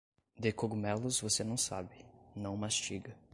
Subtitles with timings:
[0.39, 1.91] De cogumelos você não sabe,
[2.35, 3.15] não mastiga.